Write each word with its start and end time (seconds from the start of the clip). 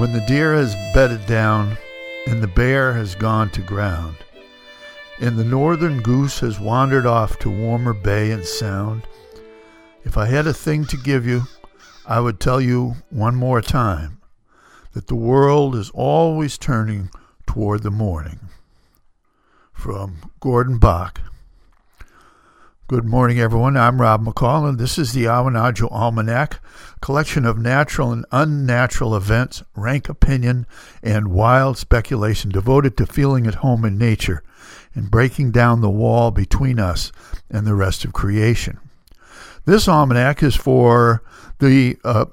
When 0.00 0.14
the 0.14 0.24
deer 0.26 0.54
has 0.54 0.74
bedded 0.94 1.26
down 1.26 1.76
and 2.26 2.42
the 2.42 2.48
bear 2.48 2.94
has 2.94 3.14
gone 3.14 3.50
to 3.50 3.60
ground, 3.60 4.16
and 5.20 5.36
the 5.36 5.44
northern 5.44 6.00
goose 6.00 6.40
has 6.40 6.58
wandered 6.58 7.04
off 7.04 7.38
to 7.40 7.50
warmer 7.50 7.92
bay 7.92 8.30
and 8.30 8.42
sound, 8.42 9.06
if 10.02 10.16
I 10.16 10.24
had 10.24 10.46
a 10.46 10.54
thing 10.54 10.86
to 10.86 10.96
give 10.96 11.26
you, 11.26 11.42
I 12.06 12.18
would 12.20 12.40
tell 12.40 12.62
you 12.62 12.94
one 13.10 13.34
more 13.34 13.60
time 13.60 14.22
that 14.92 15.08
the 15.08 15.14
world 15.14 15.76
is 15.76 15.90
always 15.90 16.56
turning 16.56 17.10
toward 17.46 17.82
the 17.82 17.90
morning. 17.90 18.40
From 19.74 20.32
Gordon 20.40 20.78
Bok. 20.78 21.20
Good 22.90 23.04
morning, 23.04 23.38
everyone. 23.38 23.76
I'm 23.76 24.00
Rob 24.00 24.24
McCall, 24.24 24.68
and 24.68 24.76
this 24.76 24.98
is 24.98 25.12
the 25.12 25.26
Awanadjo 25.26 25.92
Almanac, 25.92 26.58
collection 27.00 27.44
of 27.44 27.56
natural 27.56 28.10
and 28.10 28.26
unnatural 28.32 29.14
events, 29.14 29.62
rank 29.76 30.08
opinion, 30.08 30.66
and 31.00 31.28
wild 31.28 31.78
speculation 31.78 32.50
devoted 32.50 32.96
to 32.96 33.06
feeling 33.06 33.46
at 33.46 33.62
home 33.62 33.84
in 33.84 33.96
nature 33.96 34.42
and 34.92 35.08
breaking 35.08 35.52
down 35.52 35.80
the 35.80 35.88
wall 35.88 36.32
between 36.32 36.80
us 36.80 37.12
and 37.48 37.64
the 37.64 37.76
rest 37.76 38.04
of 38.04 38.12
creation. 38.12 38.80
This 39.66 39.86
almanac 39.86 40.42
is 40.42 40.56
for 40.56 41.22
the 41.60 41.96
uh, 42.02 42.24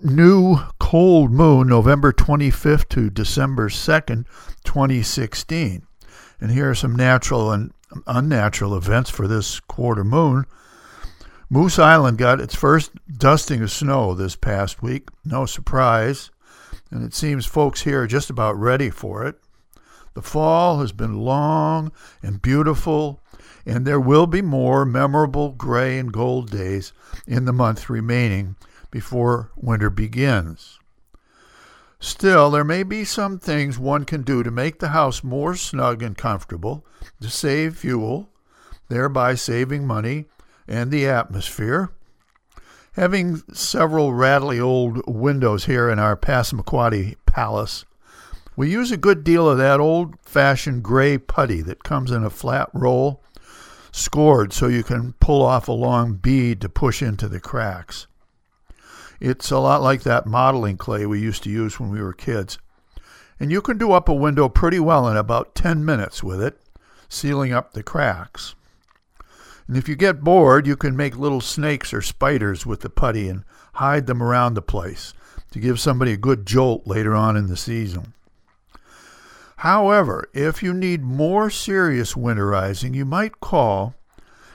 new 0.00 0.58
cold 0.78 1.32
moon, 1.32 1.66
November 1.66 2.12
25th 2.12 2.88
to 2.90 3.10
December 3.10 3.68
2nd, 3.68 4.26
2016. 4.62 5.84
And 6.40 6.52
here 6.52 6.70
are 6.70 6.74
some 6.76 6.94
natural 6.94 7.50
and 7.50 7.72
unnatural 8.06 8.76
events 8.76 9.10
for 9.10 9.26
this 9.28 9.60
quarter 9.60 10.04
moon. 10.04 10.44
Moose 11.50 11.78
Island 11.78 12.18
got 12.18 12.40
its 12.40 12.54
first 12.54 12.92
dusting 13.16 13.62
of 13.62 13.70
snow 13.70 14.14
this 14.14 14.36
past 14.36 14.82
week. 14.82 15.08
No 15.24 15.46
surprise. 15.46 16.30
And 16.90 17.04
it 17.04 17.14
seems 17.14 17.46
folks 17.46 17.82
here 17.82 18.02
are 18.02 18.06
just 18.06 18.30
about 18.30 18.58
ready 18.58 18.90
for 18.90 19.26
it. 19.26 19.36
The 20.14 20.22
fall 20.22 20.80
has 20.80 20.92
been 20.92 21.18
long 21.20 21.90
and 22.22 22.40
beautiful, 22.40 23.20
and 23.66 23.84
there 23.84 24.00
will 24.00 24.26
be 24.26 24.42
more 24.42 24.84
memorable 24.84 25.50
gray 25.50 25.98
and 25.98 26.12
gold 26.12 26.50
days 26.50 26.92
in 27.26 27.44
the 27.44 27.52
month 27.52 27.90
remaining 27.90 28.56
before 28.90 29.50
winter 29.56 29.90
begins. 29.90 30.78
Still, 32.04 32.50
there 32.50 32.64
may 32.64 32.82
be 32.82 33.02
some 33.02 33.38
things 33.38 33.78
one 33.78 34.04
can 34.04 34.24
do 34.24 34.42
to 34.42 34.50
make 34.50 34.78
the 34.78 34.90
house 34.90 35.24
more 35.24 35.56
snug 35.56 36.02
and 36.02 36.14
comfortable, 36.14 36.84
to 37.22 37.30
save 37.30 37.78
fuel, 37.78 38.28
thereby 38.90 39.36
saving 39.36 39.86
money 39.86 40.26
and 40.68 40.90
the 40.90 41.06
atmosphere. 41.06 41.92
Having 42.92 43.42
several 43.54 44.12
rattly 44.12 44.60
old 44.60 45.00
windows 45.06 45.64
here 45.64 45.88
in 45.88 45.98
our 45.98 46.14
Passamaquoddy 46.14 47.16
Palace, 47.24 47.86
we 48.54 48.70
use 48.70 48.92
a 48.92 48.98
good 48.98 49.24
deal 49.24 49.48
of 49.48 49.56
that 49.56 49.80
old 49.80 50.20
fashioned 50.20 50.82
gray 50.82 51.16
putty 51.16 51.62
that 51.62 51.84
comes 51.84 52.10
in 52.10 52.22
a 52.22 52.28
flat 52.28 52.68
roll, 52.74 53.22
scored 53.92 54.52
so 54.52 54.66
you 54.66 54.82
can 54.82 55.14
pull 55.20 55.40
off 55.40 55.68
a 55.68 55.72
long 55.72 56.16
bead 56.16 56.60
to 56.60 56.68
push 56.68 57.00
into 57.00 57.28
the 57.28 57.40
cracks. 57.40 58.06
It's 59.24 59.50
a 59.50 59.58
lot 59.58 59.80
like 59.80 60.02
that 60.02 60.26
modeling 60.26 60.76
clay 60.76 61.06
we 61.06 61.18
used 61.18 61.44
to 61.44 61.50
use 61.50 61.80
when 61.80 61.88
we 61.88 62.02
were 62.02 62.12
kids. 62.12 62.58
And 63.40 63.50
you 63.50 63.62
can 63.62 63.78
do 63.78 63.92
up 63.92 64.06
a 64.06 64.12
window 64.12 64.50
pretty 64.50 64.78
well 64.78 65.08
in 65.08 65.16
about 65.16 65.54
10 65.54 65.82
minutes 65.82 66.22
with 66.22 66.42
it, 66.42 66.60
sealing 67.08 67.50
up 67.50 67.72
the 67.72 67.82
cracks. 67.82 68.54
And 69.66 69.78
if 69.78 69.88
you 69.88 69.96
get 69.96 70.20
bored, 70.20 70.66
you 70.66 70.76
can 70.76 70.94
make 70.94 71.16
little 71.16 71.40
snakes 71.40 71.94
or 71.94 72.02
spiders 72.02 72.66
with 72.66 72.82
the 72.82 72.90
putty 72.90 73.30
and 73.30 73.44
hide 73.76 74.06
them 74.06 74.22
around 74.22 74.54
the 74.54 74.60
place 74.60 75.14
to 75.52 75.58
give 75.58 75.80
somebody 75.80 76.12
a 76.12 76.18
good 76.18 76.44
jolt 76.44 76.86
later 76.86 77.14
on 77.14 77.34
in 77.34 77.46
the 77.46 77.56
season. 77.56 78.12
However, 79.56 80.28
if 80.34 80.62
you 80.62 80.74
need 80.74 81.02
more 81.02 81.48
serious 81.48 82.12
winterizing, 82.12 82.94
you 82.94 83.06
might 83.06 83.40
call 83.40 83.94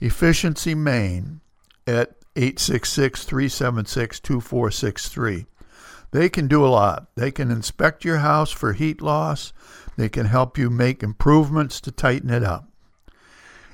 Efficiency 0.00 0.74
Maine 0.74 1.40
at 1.86 2.19
866 2.36 3.24
376 3.24 4.20
2463. 4.20 5.46
They 6.12 6.28
can 6.28 6.48
do 6.48 6.64
a 6.64 6.68
lot. 6.68 7.08
They 7.14 7.30
can 7.30 7.50
inspect 7.50 8.04
your 8.04 8.18
house 8.18 8.50
for 8.50 8.72
heat 8.72 9.00
loss, 9.00 9.52
they 9.96 10.08
can 10.08 10.26
help 10.26 10.56
you 10.56 10.70
make 10.70 11.02
improvements 11.02 11.80
to 11.82 11.90
tighten 11.90 12.30
it 12.30 12.42
up. 12.42 12.68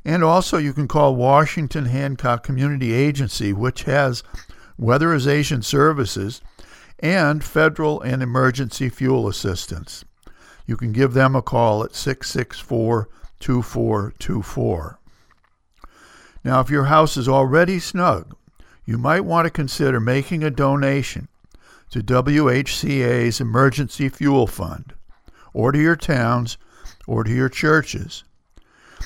And 0.05 0.23
also, 0.23 0.57
you 0.57 0.73
can 0.73 0.87
call 0.87 1.17
Washington 1.17 1.87
Hancock 1.87 2.43
Community 2.43 2.93
Agency, 2.93 3.53
which 3.53 3.85
has 3.85 4.23
weatherization 4.81 5.65
services 5.65 6.41
and 7.01 7.43
federal 7.43 8.01
and 8.01 8.23
emergency 8.23 8.89
fuel 8.89 9.29
assistance. 9.29 10.05
You 10.67 10.77
can 10.77 10.93
give 10.93 11.13
them 11.13 11.35
a 11.35 11.43
call 11.43 11.85
at 11.85 11.95
664 11.95 13.09
2424. 13.41 14.99
Now, 16.45 16.61
if 16.61 16.71
your 16.71 16.85
house 16.85 17.17
is 17.17 17.29
already 17.29 17.79
snug, 17.79 18.37
you 18.87 18.97
might 18.97 19.25
want 19.25 19.45
to 19.47 19.51
consider 19.51 20.01
making 20.01 20.43
a 20.43 20.51
donation 20.51 21.29
to 21.91 22.03
WHCA's 22.03 23.41
Emergency 23.41 24.09
Fuel 24.09 24.47
Fund, 24.47 24.95
or 25.53 25.73
to 25.73 25.79
your 25.79 25.97
towns, 25.97 26.57
or 27.07 27.25
to 27.25 27.31
your 27.31 27.49
churches. 27.49 28.25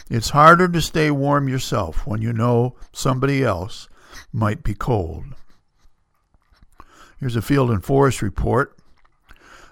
It's 0.08 0.30
harder 0.30 0.68
to 0.68 0.80
stay 0.80 1.10
warm 1.10 1.48
yourself 1.48 2.06
when 2.06 2.22
you 2.22 2.32
know 2.32 2.76
somebody 2.92 3.42
else 3.42 3.88
might 4.32 4.62
be 4.62 4.74
cold. 4.74 5.24
Here's 7.18 7.36
a 7.36 7.42
field 7.42 7.70
and 7.70 7.84
forest 7.84 8.22
report. 8.22 8.76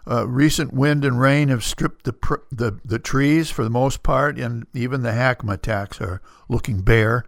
Uh, 0.07 0.27
recent 0.27 0.73
wind 0.73 1.05
and 1.05 1.21
rain 1.21 1.49
have 1.49 1.65
stripped 1.65 2.05
the, 2.05 2.13
pr- 2.15 2.37
the, 2.51 2.79
the 2.85 2.99
trees 2.99 3.51
for 3.51 3.63
the 3.63 3.71
most 3.71 4.03
part, 4.03 4.39
and 4.39 4.67
even 4.73 5.03
the 5.03 5.11
hackmatacks 5.11 6.01
are 6.01 6.23
looking 6.49 6.81
bare. 6.81 7.25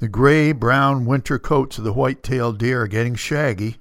The 0.00 0.08
gray 0.08 0.52
brown 0.52 1.04
winter 1.04 1.38
coats 1.38 1.76
of 1.76 1.84
the 1.84 1.92
white 1.92 2.22
tailed 2.22 2.56
deer 2.56 2.84
are 2.84 2.88
getting 2.88 3.16
shaggy. 3.16 3.76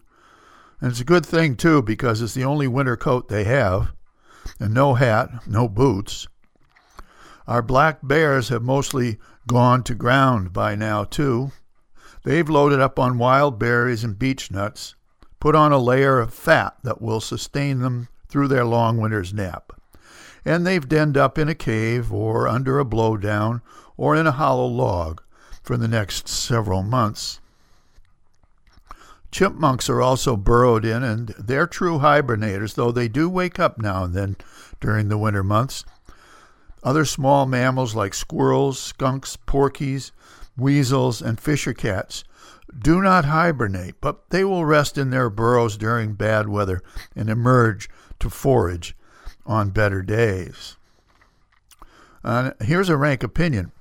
And 0.82 0.92
it's 0.92 1.00
a 1.00 1.06
good 1.06 1.26
thing, 1.26 1.56
too, 1.56 1.82
because 1.82 2.22
it's 2.22 2.34
the 2.34 2.44
only 2.44 2.68
winter 2.68 2.98
coat 2.98 3.30
they 3.30 3.46
have. 3.46 3.94
And 4.60 4.74
no 4.74 4.96
hat, 4.96 5.48
no 5.48 5.70
boots. 5.70 6.28
Our 7.48 7.62
black 7.62 8.00
bears 8.04 8.50
have 8.50 8.62
mostly 8.62 9.18
gone 9.48 9.82
to 9.84 9.96
ground 9.96 10.52
by 10.52 10.76
now, 10.76 11.06
too. 11.06 11.54
They've 12.26 12.50
loaded 12.50 12.82
up 12.82 13.00
on 13.00 13.18
wild 13.18 13.58
berries 13.58 14.04
and 14.04 14.20
beech 14.20 14.52
nuts, 14.52 14.96
put 15.40 15.56
on 15.56 15.72
a 15.72 15.78
layer 15.78 16.20
of 16.20 16.34
fat 16.34 16.76
that 16.84 17.02
will 17.02 17.22
sustain 17.22 17.80
them 17.80 18.10
through 18.28 18.50
their 18.50 18.66
long 18.66 18.98
winter's 18.98 19.34
nap. 19.34 19.72
And 20.44 20.68
they've 20.68 20.88
denned 20.88 21.16
up 21.16 21.38
in 21.38 21.48
a 21.48 21.56
cave 21.56 22.12
or 22.12 22.46
under 22.46 22.78
a 22.78 22.86
blowdown 22.86 23.62
or 23.96 24.18
in 24.18 24.28
a 24.28 24.32
hollow 24.32 24.68
log 24.68 25.22
for 25.70 25.78
the 25.78 25.88
next 25.88 26.28
several 26.28 26.82
months. 26.82 27.40
Chipmunks 29.30 29.88
are 29.88 30.02
also 30.02 30.36
burrowed 30.36 30.84
in, 30.84 31.04
and 31.04 31.28
they're 31.38 31.68
true 31.68 32.00
hibernators, 32.00 32.74
though 32.74 32.92
they 32.92 33.08
do 33.08 33.30
wake 33.30 33.60
up 33.60 33.78
now 33.78 34.04
and 34.04 34.16
then 34.16 34.36
during 34.82 35.10
the 35.10 35.18
winter 35.20 35.44
months. 35.44 35.86
Other 36.82 37.06
small 37.06 37.46
mammals 37.46 37.94
like 37.94 38.16
squirrels, 38.16 38.80
skunks, 38.80 39.38
porkies, 39.46 40.10
weasels, 40.58 41.22
and 41.22 41.40
fisher 41.40 41.76
cats 41.76 42.24
do 42.76 43.00
not 43.00 43.26
hibernate, 43.26 44.02
but 44.02 44.28
they 44.32 44.44
will 44.44 44.66
rest 44.66 44.98
in 44.98 45.12
their 45.12 45.30
burrows 45.30 45.78
during 45.78 46.16
bad 46.16 46.50
weather 46.50 46.82
and 47.16 47.30
emerge 47.30 47.88
to 48.18 48.32
forage 48.32 48.96
on 49.46 49.70
better 49.70 50.02
days. 50.02 50.78
Uh, 52.24 52.54
here's 52.60 52.90
a 52.90 52.98
rank 52.98 53.22
opinion 53.22 53.72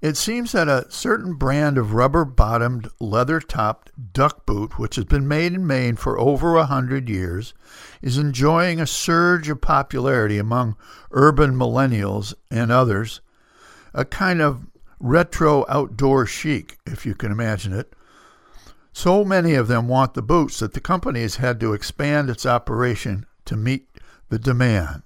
it 0.00 0.16
seems 0.16 0.52
that 0.52 0.68
a 0.68 0.90
certain 0.90 1.34
brand 1.34 1.76
of 1.76 1.92
rubber 1.92 2.24
bottomed, 2.24 2.88
leather 2.98 3.38
topped 3.38 3.92
duck 4.12 4.46
boot, 4.46 4.78
which 4.78 4.96
has 4.96 5.04
been 5.04 5.28
made 5.28 5.52
in 5.52 5.66
Maine 5.66 5.96
for 5.96 6.18
over 6.18 6.56
a 6.56 6.66
hundred 6.66 7.08
years, 7.08 7.52
is 8.00 8.16
enjoying 8.16 8.80
a 8.80 8.86
surge 8.86 9.48
of 9.50 9.60
popularity 9.60 10.38
among 10.38 10.76
urban 11.10 11.54
millennials 11.54 12.32
and 12.50 12.72
others, 12.72 13.20
a 13.92 14.04
kind 14.04 14.40
of 14.40 14.66
retro 14.98 15.66
outdoor 15.68 16.24
chic, 16.24 16.78
if 16.86 17.04
you 17.04 17.14
can 17.14 17.30
imagine 17.30 17.72
it. 17.72 17.92
So 18.92 19.24
many 19.24 19.54
of 19.54 19.68
them 19.68 19.86
want 19.86 20.14
the 20.14 20.22
boots 20.22 20.58
that 20.60 20.72
the 20.72 20.80
company 20.80 21.22
has 21.22 21.36
had 21.36 21.60
to 21.60 21.74
expand 21.74 22.30
its 22.30 22.46
operation 22.46 23.26
to 23.44 23.56
meet 23.56 23.88
the 24.30 24.38
demand. 24.38 25.02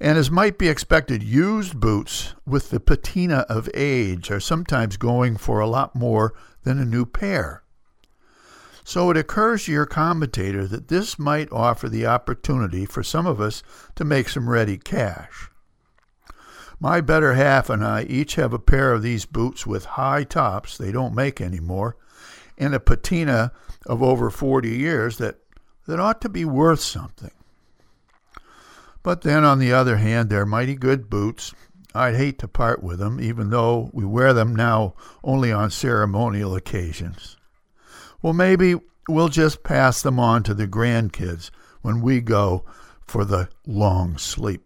And 0.00 0.18
as 0.18 0.30
might 0.30 0.58
be 0.58 0.68
expected, 0.68 1.22
used 1.22 1.78
boots 1.78 2.34
with 2.46 2.70
the 2.70 2.80
patina 2.80 3.46
of 3.48 3.68
age 3.74 4.30
are 4.30 4.40
sometimes 4.40 4.96
going 4.96 5.36
for 5.36 5.60
a 5.60 5.68
lot 5.68 5.94
more 5.94 6.34
than 6.64 6.78
a 6.78 6.84
new 6.84 7.06
pair. 7.06 7.62
So 8.84 9.10
it 9.10 9.16
occurs 9.16 9.64
to 9.64 9.72
your 9.72 9.86
commentator 9.86 10.66
that 10.66 10.88
this 10.88 11.18
might 11.18 11.50
offer 11.50 11.88
the 11.88 12.06
opportunity 12.06 12.84
for 12.84 13.02
some 13.02 13.26
of 13.26 13.40
us 13.40 13.62
to 13.94 14.04
make 14.04 14.28
some 14.28 14.50
ready 14.50 14.76
cash. 14.76 15.48
My 16.78 17.00
better 17.00 17.34
half 17.34 17.70
and 17.70 17.82
I 17.82 18.02
each 18.02 18.34
have 18.34 18.52
a 18.52 18.58
pair 18.58 18.92
of 18.92 19.02
these 19.02 19.24
boots 19.24 19.66
with 19.66 19.84
high 19.84 20.24
tops 20.24 20.76
they 20.76 20.92
don't 20.92 21.14
make 21.14 21.40
anymore, 21.40 21.96
and 22.58 22.74
a 22.74 22.80
patina 22.80 23.52
of 23.86 24.02
over 24.02 24.28
40 24.28 24.68
years 24.68 25.16
that 25.18 25.38
that 25.86 26.00
ought 26.00 26.20
to 26.22 26.28
be 26.28 26.44
worth 26.44 26.80
something. 26.80 27.30
But 29.04 29.20
then, 29.20 29.44
on 29.44 29.58
the 29.60 29.72
other 29.72 29.98
hand, 29.98 30.30
they're 30.30 30.46
mighty 30.46 30.74
good 30.74 31.08
boots. 31.08 31.54
I'd 31.94 32.16
hate 32.16 32.38
to 32.40 32.48
part 32.48 32.82
with 32.82 32.98
them, 32.98 33.20
even 33.20 33.50
though 33.50 33.90
we 33.92 34.04
wear 34.04 34.32
them 34.32 34.56
now 34.56 34.94
only 35.22 35.52
on 35.52 35.70
ceremonial 35.70 36.56
occasions. 36.56 37.36
Well, 38.22 38.32
maybe 38.32 38.76
we'll 39.06 39.28
just 39.28 39.62
pass 39.62 40.00
them 40.00 40.18
on 40.18 40.42
to 40.44 40.54
the 40.54 40.66
grandkids 40.66 41.50
when 41.82 42.00
we 42.00 42.22
go 42.22 42.64
for 43.06 43.26
the 43.26 43.50
long 43.66 44.16
sleep. 44.16 44.62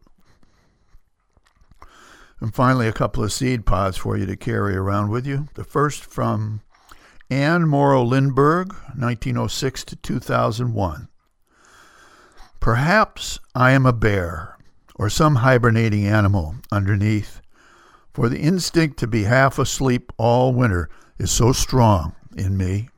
And 2.40 2.54
finally, 2.54 2.86
a 2.86 2.92
couple 2.92 3.24
of 3.24 3.32
seed 3.32 3.66
pods 3.66 3.96
for 3.96 4.16
you 4.16 4.24
to 4.24 4.36
carry 4.36 4.76
around 4.76 5.10
with 5.10 5.26
you. 5.26 5.48
The 5.54 5.64
first 5.64 6.04
from 6.04 6.60
Anne 7.28 7.66
Morrow 7.66 8.04
Lindbergh, 8.04 8.72
1906 8.94 9.84
to 9.86 9.96
2001. 9.96 11.08
Perhaps 12.68 13.38
I 13.54 13.70
am 13.70 13.86
a 13.86 13.94
bear 13.94 14.58
or 14.96 15.08
some 15.08 15.36
hibernating 15.36 16.06
animal 16.06 16.56
underneath, 16.70 17.40
for 18.12 18.28
the 18.28 18.40
instinct 18.40 18.98
to 18.98 19.06
be 19.06 19.22
half 19.22 19.58
asleep 19.58 20.12
all 20.18 20.52
winter 20.52 20.90
is 21.16 21.30
so 21.30 21.52
strong 21.52 22.14
in 22.36 22.58
me. 22.58 22.90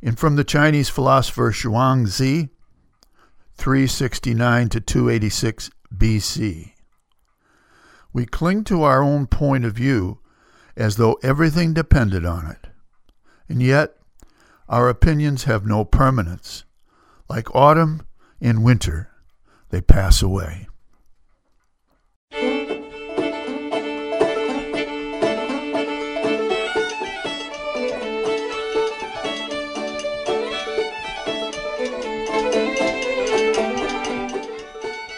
And 0.00 0.16
from 0.16 0.36
the 0.36 0.44
Chinese 0.44 0.88
philosopher 0.88 1.50
Zhuangzi, 1.50 2.50
369 3.56 4.68
to 4.68 4.80
286 4.80 5.70
BC. 5.92 6.74
We 8.12 8.24
cling 8.24 8.62
to 8.66 8.84
our 8.84 9.02
own 9.02 9.26
point 9.26 9.64
of 9.64 9.74
view 9.74 10.20
as 10.76 10.94
though 10.94 11.18
everything 11.24 11.74
depended 11.74 12.24
on 12.24 12.46
it. 12.46 12.68
And 13.48 13.60
yet, 13.60 13.96
our 14.68 14.88
opinions 14.88 15.42
have 15.42 15.66
no 15.66 15.84
permanence. 15.84 16.62
Like 17.28 17.54
autumn 17.54 18.06
and 18.40 18.62
winter, 18.62 19.10
they 19.70 19.80
pass 19.80 20.22
away. 20.22 20.68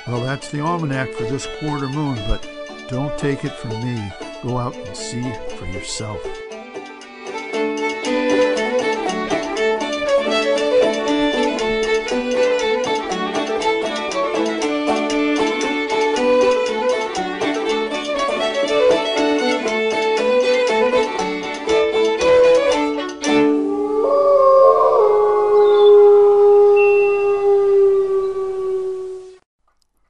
Well, 0.07 0.23
that's 0.25 0.51
the 0.51 0.61
almanac 0.61 1.11
for 1.11 1.25
this 1.25 1.47
quarter 1.59 1.89
moon, 1.89 2.17
but 2.29 2.49
don't 2.89 3.19
take 3.19 3.45
it 3.45 3.53
from 3.53 3.71
me. 3.71 4.13
Go 4.43 4.59
out 4.59 4.77
and 4.77 4.97
see 4.97 5.33
for 5.57 5.67
yourself. 5.67 6.25